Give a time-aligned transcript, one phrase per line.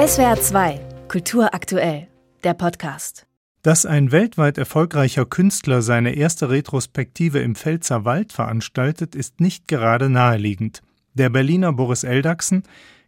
[0.00, 2.08] SWR 2, Kultur aktuell,
[2.42, 3.26] der Podcast.
[3.60, 10.08] Dass ein weltweit erfolgreicher Künstler seine erste Retrospektive im Pfälzer Wald veranstaltet, ist nicht gerade
[10.08, 10.80] naheliegend.
[11.12, 12.62] Der Berliner Boris Eldachsen,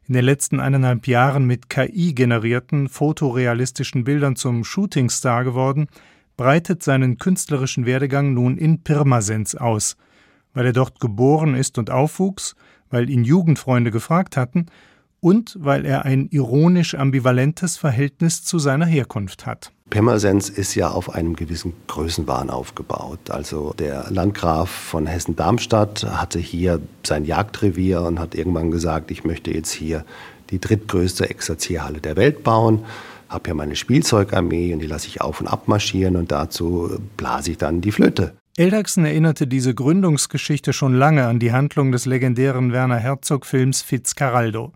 [0.07, 5.87] in den letzten eineinhalb Jahren mit KI generierten fotorealistischen Bildern zum Shootingstar geworden,
[6.37, 9.97] breitet seinen künstlerischen Werdegang nun in Pirmasens aus.
[10.53, 12.55] Weil er dort geboren ist und aufwuchs,
[12.91, 14.67] weil ihn Jugendfreunde gefragt hatten
[15.23, 19.73] und weil er ein ironisch ambivalentes Verhältnis zu seiner Herkunft hat.
[19.89, 23.31] Pirmasens ist ja auf einem gewissen Größenwahn aufgebaut.
[23.31, 29.53] Also der Landgraf von Hessen-Darmstadt hatte hier sein Jagdrevier und hat irgendwann gesagt, ich möchte
[29.53, 30.05] jetzt hier
[30.51, 32.85] die drittgrößte Exerzierhalle der Welt bauen
[33.33, 37.53] habe ja meine Spielzeugarmee und die lasse ich auf und ab marschieren und dazu blase
[37.53, 38.35] ich dann die Flöte.
[38.57, 44.73] Eldachsen erinnerte diese Gründungsgeschichte schon lange an die Handlung des legendären Werner Herzog-Films Fitzcarraldo.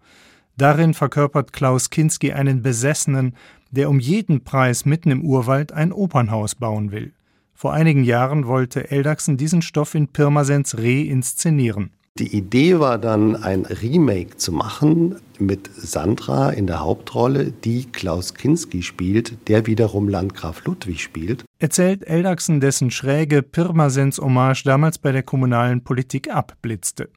[0.56, 3.34] Darin verkörpert Klaus Kinski einen Besessenen,
[3.70, 7.12] der um jeden Preis mitten im Urwald ein Opernhaus bauen will.
[7.52, 11.90] Vor einigen Jahren wollte Eldachsen diesen Stoff in Pirmasens reinszenieren.
[12.18, 18.32] Die Idee war dann, ein Remake zu machen mit Sandra in der Hauptrolle, die Klaus
[18.32, 21.44] Kinski spielt, der wiederum Landgraf Ludwig spielt.
[21.58, 27.10] Erzählt Eldachsen, dessen schräge Pirmasens Hommage damals bei der kommunalen Politik abblitzte.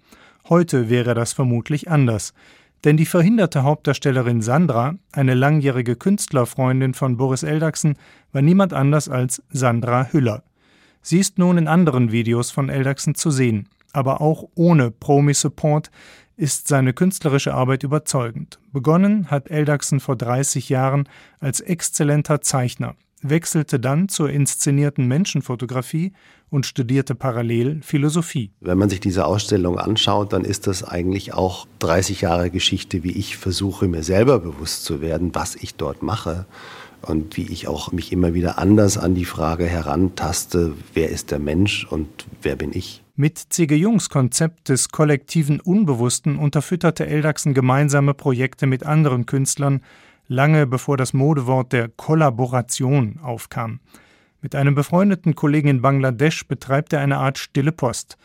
[0.50, 2.34] Heute wäre das vermutlich anders.
[2.84, 7.98] Denn die verhinderte Hauptdarstellerin Sandra, eine langjährige Künstlerfreundin von Boris Eldachsen,
[8.32, 10.44] war niemand anders als Sandra Hüller.
[11.02, 13.68] Sie ist nun in anderen Videos von Eldachsen zu sehen.
[13.92, 15.90] Aber auch ohne Promi-Support
[16.38, 18.60] ist seine künstlerische Arbeit überzeugend.
[18.72, 26.14] Begonnen hat Eldachsen vor 30 Jahren als exzellenter Zeichner wechselte dann zur inszenierten Menschenfotografie
[26.50, 28.52] und studierte parallel Philosophie.
[28.60, 33.12] Wenn man sich diese Ausstellung anschaut, dann ist das eigentlich auch 30 Jahre Geschichte, wie
[33.12, 36.46] ich versuche, mir selber bewusst zu werden, was ich dort mache
[37.02, 41.40] und wie ich auch mich immer wieder anders an die Frage herantaste, wer ist der
[41.40, 42.08] Mensch und
[42.42, 43.04] wer bin ich.
[43.16, 43.76] Mit C.G.
[43.76, 49.82] Jungs Konzept des kollektiven Unbewussten unterfütterte Eldachsen gemeinsame Projekte mit anderen Künstlern,
[50.30, 53.82] lange bevor das Modewort der Kollaboration aufkam.
[54.42, 58.18] Mit einem befreundeten Kollegen in Bangladesch betreibt er eine Art stille Post.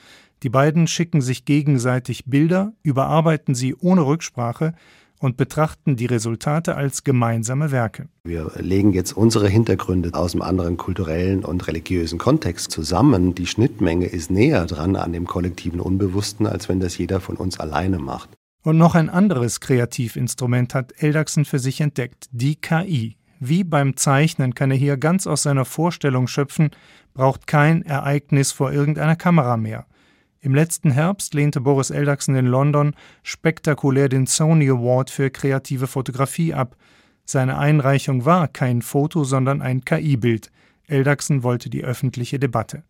[0.44, 4.74] Die beiden schicken sich gegenseitig Bilder, überarbeiten sie ohne Rücksprache
[5.18, 8.08] und betrachten die Resultate als gemeinsame Werke.
[8.24, 13.34] Wir legen jetzt unsere Hintergründe aus einem anderen kulturellen und religiösen Kontext zusammen.
[13.34, 17.58] Die Schnittmenge ist näher dran an dem kollektiven Unbewussten, als wenn das jeder von uns
[17.58, 18.28] alleine macht.
[18.64, 23.18] Und noch ein anderes Kreativinstrument hat Eldachsen für sich entdeckt, die KI.
[23.38, 26.70] Wie beim Zeichnen kann er hier ganz aus seiner Vorstellung schöpfen,
[27.12, 29.84] braucht kein Ereignis vor irgendeiner Kamera mehr.
[30.40, 36.54] Im letzten Herbst lehnte Boris Eldachsen in London spektakulär den Sony Award für kreative Fotografie
[36.54, 36.74] ab.
[37.26, 40.50] Seine Einreichung war kein Foto, sondern ein KI-Bild.
[40.86, 42.82] Eldachsen wollte die öffentliche Debatte.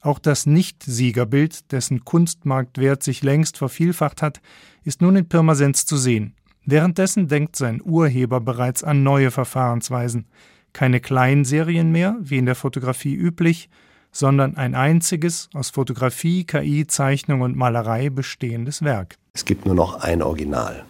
[0.00, 4.40] Auch das Nicht-Siegerbild, dessen Kunstmarktwert sich längst vervielfacht hat,
[4.84, 6.34] ist nun in Pirmasens zu sehen.
[6.64, 10.26] Währenddessen denkt sein Urheber bereits an neue Verfahrensweisen.
[10.72, 13.70] Keine Kleinserien mehr, wie in der Fotografie üblich,
[14.12, 19.16] sondern ein einziges, aus Fotografie, KI, Zeichnung und Malerei bestehendes Werk.
[19.32, 20.84] Es gibt nur noch ein Original,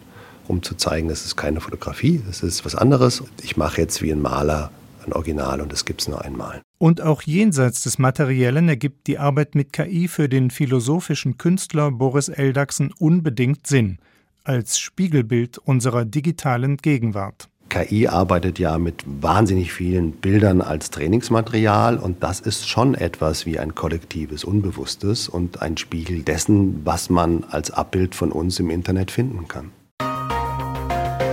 [0.47, 3.23] um zu zeigen, es ist keine Fotografie, es ist was anderes.
[3.41, 4.71] Ich mache jetzt wie ein Maler
[5.05, 6.61] ein Original und es gibt es nur einmal.
[6.77, 12.29] Und auch jenseits des Materiellen ergibt die Arbeit mit KI für den philosophischen Künstler Boris
[12.29, 13.99] Eldachsen unbedingt Sinn,
[14.43, 17.49] als Spiegelbild unserer digitalen Gegenwart.
[17.69, 23.59] KI arbeitet ja mit wahnsinnig vielen Bildern als Trainingsmaterial und das ist schon etwas wie
[23.59, 29.11] ein kollektives Unbewusstes und ein Spiegel dessen, was man als Abbild von uns im Internet
[29.11, 29.71] finden kann.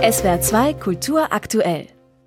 [0.09, 1.87] SWR 2 Kultur aktuell.